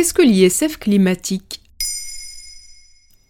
Qu'est-ce 0.00 0.14
que 0.14 0.22
l'ISF 0.22 0.78
climatique 0.78 1.60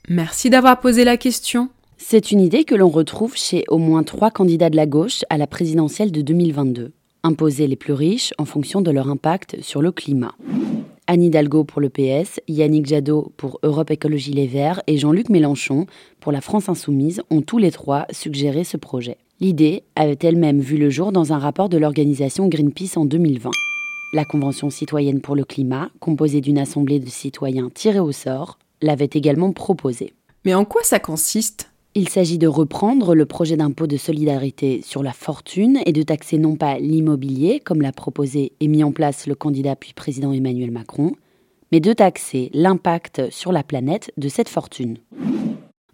Merci 0.09 0.51
d'avoir 0.51 0.79
posé 0.79 1.03
la 1.03 1.17
question. 1.17 1.69
C'est 1.99 2.31
une 2.31 2.41
idée 2.41 2.63
que 2.63 2.77
l'on 2.77 2.91
retrouve 2.91 3.37
chez 3.37 3.65
au 3.67 3.79
moins 3.79 4.05
trois 4.05 4.31
candidats 4.31 4.71
de 4.71 4.77
la 4.77 4.87
gauche 4.87 5.25
à 5.31 5.37
la 5.37 5.49
présidentielle 5.49 6.13
de 6.13 6.21
2022. 6.23 6.93
Imposer 7.25 7.67
les 7.67 7.75
plus 7.75 7.93
riches 7.93 8.33
en 8.39 8.45
fonction 8.45 8.83
de 8.83 8.93
leur 8.93 9.11
impact 9.11 9.61
sur 9.63 9.83
le 9.83 9.91
climat. 9.91 10.37
Anne 11.09 11.25
Hidalgo 11.25 11.65
pour 11.65 11.81
le 11.81 11.89
PS, 11.89 12.39
Yannick 12.47 12.87
Jadot 12.87 13.33
pour 13.37 13.59
Europe 13.65 13.91
Écologie 13.91 14.33
Les 14.33 14.47
Verts 14.47 14.81
et 14.87 14.97
Jean-Luc 14.97 15.29
Mélenchon 15.29 15.87
pour 16.21 16.31
la 16.31 16.41
France 16.41 16.69
Insoumise 16.69 17.21
ont 17.31 17.43
tous 17.43 17.59
les 17.59 17.73
trois 17.73 18.07
suggéré 18.13 18.63
ce 18.63 18.77
projet. 18.77 19.17
L'idée 19.41 19.83
avait 19.97 20.19
elle-même 20.23 20.61
vu 20.61 20.77
le 20.77 20.89
jour 20.89 21.11
dans 21.11 21.33
un 21.33 21.39
rapport 21.39 21.69
de 21.69 21.79
l'organisation 21.79 22.47
Greenpeace 22.47 22.97
en 22.97 23.07
2020. 23.07 23.51
La 24.13 24.25
Convention 24.25 24.71
citoyenne 24.71 25.21
pour 25.21 25.37
le 25.37 25.45
climat, 25.45 25.89
composée 26.01 26.41
d'une 26.41 26.59
assemblée 26.59 26.99
de 26.99 27.09
citoyens 27.09 27.71
tirés 27.73 28.01
au 28.01 28.11
sort, 28.11 28.59
l'avait 28.83 29.11
également 29.13 29.53
proposé. 29.53 30.15
Mais 30.45 30.53
en 30.53 30.65
quoi 30.65 30.83
ça 30.83 30.99
consiste? 30.99 31.71
Il 31.95 32.09
s'agit 32.09 32.39
de 32.39 32.49
reprendre 32.49 33.15
le 33.15 33.25
projet 33.25 33.57
d'impôt 33.57 33.87
de 33.87 33.97
solidarité 33.97 34.83
sur 34.83 35.05
la 35.05 35.13
fortune 35.13 35.79
et 35.87 35.93
de 35.93 36.03
taxer 36.03 36.39
non 36.39 36.57
pas 36.57 36.81
l'immobilier, 36.81 37.61
comme 37.61 37.83
l'a 37.83 37.93
proposé 37.93 38.51
et 38.59 38.67
mis 38.67 38.83
en 38.83 38.91
place 38.91 39.29
le 39.29 39.37
candidat 39.37 39.77
puis 39.77 39.93
président 39.93 40.33
Emmanuel 40.33 40.73
Macron, 40.73 41.13
mais 41.71 41.79
de 41.79 41.93
taxer 41.93 42.51
l'impact 42.53 43.31
sur 43.31 43.53
la 43.53 43.63
planète 43.63 44.11
de 44.17 44.29
cette 44.29 44.49
fortune. 44.49 44.99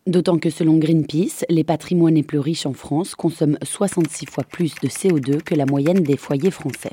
D'autant 0.06 0.38
que 0.38 0.48
selon 0.48 0.78
Greenpeace, 0.78 1.44
les 1.50 1.64
patrimoines 1.64 2.14
les 2.14 2.22
plus 2.22 2.38
riches 2.38 2.64
en 2.64 2.72
France 2.72 3.14
consomment 3.14 3.58
66 3.62 4.24
fois 4.24 4.44
plus 4.44 4.74
de 4.82 4.88
CO2 4.88 5.42
que 5.42 5.54
la 5.54 5.66
moyenne 5.66 6.02
des 6.02 6.16
foyers 6.16 6.50
français. 6.50 6.92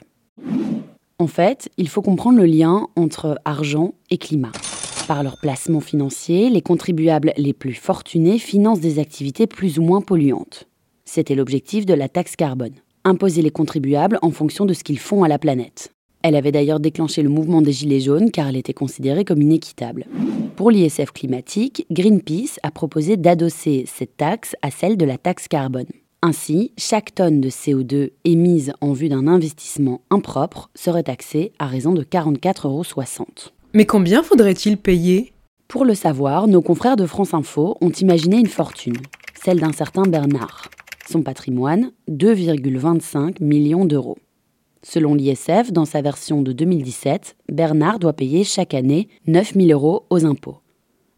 En 1.24 1.28
fait, 1.28 1.70
il 1.78 1.88
faut 1.88 2.02
comprendre 2.02 2.38
le 2.38 2.46
lien 2.46 2.90
entre 2.98 3.40
argent 3.46 3.94
et 4.10 4.18
climat. 4.18 4.52
Par 5.08 5.24
leur 5.24 5.38
placement 5.38 5.80
financier, 5.80 6.50
les 6.50 6.62
contribuables 6.62 7.32
les 7.38 7.54
plus 7.54 7.76
fortunés 7.76 8.40
financent 8.40 8.82
des 8.82 9.00
activités 9.00 9.48
plus 9.48 9.80
ou 9.80 9.84
moins 9.84 10.02
polluantes. 10.02 10.68
C'était 11.06 11.36
l'objectif 11.36 11.86
de 11.86 11.94
la 11.94 12.10
taxe 12.10 12.36
carbone. 12.36 12.74
Imposer 13.06 13.42
les 13.42 13.52
contribuables 13.52 14.20
en 14.22 14.32
fonction 14.32 14.66
de 14.66 14.74
ce 14.74 14.84
qu'ils 14.84 15.00
font 15.00 15.24
à 15.24 15.30
la 15.30 15.40
planète. 15.40 15.94
Elle 16.24 16.36
avait 16.36 16.52
d'ailleurs 16.52 16.82
déclenché 16.82 17.24
le 17.24 17.30
mouvement 17.30 17.62
des 17.62 17.72
Gilets 17.72 18.02
jaunes 18.02 18.30
car 18.30 18.50
elle 18.50 18.58
était 18.58 18.74
considérée 18.74 19.24
comme 19.24 19.42
inéquitable. 19.42 20.08
Pour 20.58 20.72
l'ISF 20.72 21.12
climatique, 21.14 21.86
Greenpeace 21.90 22.60
a 22.64 22.72
proposé 22.72 23.16
d'adosser 23.16 23.86
cette 23.88 24.18
taxe 24.18 24.58
à 24.62 24.72
celle 24.72 24.98
de 24.98 25.06
la 25.06 25.18
taxe 25.18 25.48
carbone. 25.48 25.88
Ainsi, 26.26 26.72
chaque 26.78 27.14
tonne 27.14 27.42
de 27.42 27.50
CO2 27.50 28.12
émise 28.24 28.72
en 28.80 28.94
vue 28.94 29.10
d'un 29.10 29.28
investissement 29.28 30.00
impropre 30.10 30.70
serait 30.74 31.04
taxée 31.04 31.52
à 31.60 31.68
raison 31.68 31.92
de 31.92 32.02
44,60 32.02 32.66
euros. 32.66 32.84
Mais 33.74 33.86
combien 33.86 34.24
faudrait-il 34.24 34.78
payer? 34.78 35.34
Pour 35.68 35.84
le 35.84 35.96
savoir, 35.96 36.48
nos 36.48 36.62
confrères 36.62 36.96
de 36.96 37.06
France 37.06 37.34
Info 37.34 37.76
ont 37.82 37.90
imaginé 37.90 38.38
une 38.38 38.48
fortune, 38.48 38.96
celle 39.44 39.60
d'un 39.60 39.74
certain 39.74 40.04
Bernard. 40.04 40.70
Son 41.12 41.24
patrimoine, 41.24 41.92
2,25 42.10 43.44
millions 43.44 43.84
d'euros. 43.84 44.18
Selon 44.82 45.16
l'ISF, 45.16 45.74
dans 45.74 45.84
sa 45.84 46.02
version 46.02 46.42
de 46.42 46.54
2017, 46.54 47.36
Bernard 47.52 48.00
doit 48.00 48.14
payer 48.14 48.46
chaque 48.46 48.74
année 48.74 49.10
9 49.28 49.56
000 49.56 49.72
euros 49.72 50.06
aux 50.10 50.26
impôts. 50.26 50.60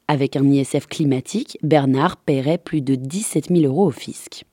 Avec 0.07 0.35
un 0.35 0.49
ISF 0.49 0.87
climatique, 0.87 1.59
Bernard 1.61 2.17
paierait 2.17 2.57
plus 2.57 2.81
de 2.81 2.95
17 2.95 3.49
000 3.49 3.71
euros 3.71 3.85
au 3.85 3.91
fisc. 3.91 4.45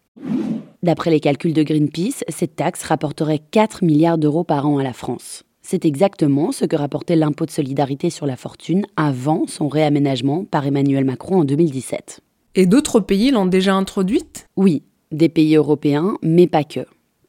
D'après 0.83 1.11
les 1.11 1.21
calculs 1.21 1.53
de 1.53 1.63
Greenpeace, 1.63 2.25
cette 2.29 2.57
taxe 2.57 2.83
rapporterait 2.83 3.41
4 3.51 3.85
milliards 3.85 4.19
d'euros 4.19 4.43
par 4.43 4.67
an 4.67 4.79
à 4.79 4.83
la 4.83 4.93
France. 4.93 5.45
C'est 5.63 5.85
exactement 5.85 6.51
ce 6.51 6.65
que 6.65 6.75
rapportait 6.75 7.15
l'impôt 7.15 7.47
de 7.47 7.53
solidarité 7.53 8.11
sur 8.11 8.27
la 8.27 8.37
fortune 8.37 8.85
avant 8.97 9.47
son 9.47 9.69
réaménagement 9.69 10.45
par 10.45 10.67
Emmanuel 10.67 11.05
Macron 11.05 11.41
en 11.41 11.45
2017. 11.45 12.21
Et 12.57 12.67
d'autres 12.67 12.99
pays 12.99 13.31
l'ont 13.31 13.47
déjà 13.47 13.75
introduite? 13.75 14.49
Oui, 14.57 14.83
des 15.13 15.29
pays 15.29 15.55
européens, 15.55 16.17
mais 16.21 16.49
pas 16.49 16.65
que. 16.65 16.81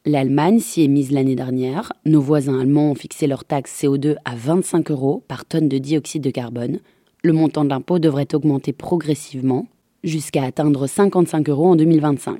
L'Allemagne 0.06 0.60
s'y 0.60 0.84
est 0.84 0.88
mise 0.88 1.12
l'année 1.12 1.36
dernière. 1.36 1.94
Nos 2.06 2.22
voisins 2.22 2.60
allemands 2.60 2.92
ont 2.92 2.96
fixé 2.96 3.28
leur 3.28 3.46
taxe 3.46 3.84
CO2 3.84 4.16
à 4.26 4.36
25 4.36 4.90
euros 4.90 5.24
par 5.28 5.46
tonne 5.46 5.70
de 5.70 5.78
dioxyde 5.78 6.24
de 6.24 6.32
carbone. 6.32 6.80
Le 7.24 7.34
montant 7.34 7.64
de 7.64 7.70
l'impôt 7.70 8.00
devrait 8.00 8.34
augmenter 8.34 8.74
progressivement 8.74 9.68
jusqu'à 10.04 10.44
atteindre 10.44 10.88
55 10.88 11.50
euros 11.50 11.68
en 11.68 11.76
2025. 11.76 12.40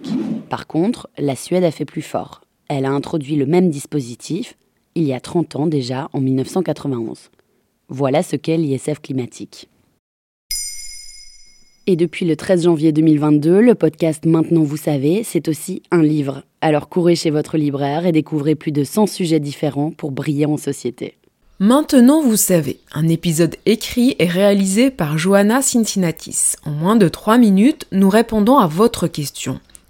Par 0.54 0.68
contre, 0.68 1.10
la 1.18 1.36
Suède 1.36 1.64
a 1.64 1.72
fait 1.72 1.84
plus 1.84 2.04
fort. 2.04 2.42
Elle 2.68 2.86
a 2.86 2.92
introduit 2.92 3.38
le 3.38 3.48
même 3.48 3.72
dispositif, 3.72 4.56
il 4.94 5.02
y 5.02 5.12
a 5.12 5.20
30 5.20 5.56
ans 5.56 5.66
déjà, 5.66 6.12
en 6.14 6.22
1991. 6.22 7.32
Voilà 7.90 8.22
ce 8.22 8.36
qu'est 8.36 8.58
l'ISF 8.58 9.02
climatique. 9.02 9.68
Et 11.88 11.96
depuis 11.96 12.28
le 12.28 12.36
13 12.36 12.66
janvier 12.66 12.92
2022, 12.92 13.62
le 13.62 13.74
podcast 13.74 14.28
Maintenant 14.28 14.62
vous 14.62 14.78
savez, 14.78 15.24
c'est 15.24 15.48
aussi 15.48 15.82
un 15.90 16.04
livre. 16.04 16.44
Alors 16.62 16.88
courez 16.88 17.16
chez 17.16 17.32
votre 17.32 17.58
libraire 17.58 18.06
et 18.06 18.12
découvrez 18.12 18.54
plus 18.54 18.72
de 18.72 18.84
100 18.84 19.08
sujets 19.08 19.40
différents 19.40 19.90
pour 19.90 20.12
briller 20.12 20.46
en 20.46 20.58
société. 20.58 21.16
Maintenant 21.58 22.22
vous 22.22 22.38
savez, 22.38 22.80
un 22.94 23.08
épisode 23.08 23.56
écrit 23.66 24.16
et 24.20 24.28
réalisé 24.28 24.92
par 24.92 25.18
Johanna 25.18 25.64
Cincinnatis. 25.64 26.58
En 26.64 26.70
moins 26.70 26.96
de 26.96 27.08
3 27.08 27.40
minutes, 27.40 27.88
nous 27.92 28.10
répondons 28.10 28.60
à 28.60 28.68
votre 28.68 29.08
question. 29.08 29.60